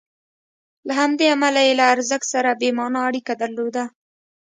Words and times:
له 0.87 0.93
همدې 1.01 1.25
امله 1.35 1.61
یې 1.67 1.73
له 1.79 1.85
ارزښت 1.93 2.27
سره 2.33 2.49
بې 2.59 2.69
معنا 2.77 2.99
اړیکه 3.09 3.33
درلوده. 3.41 3.83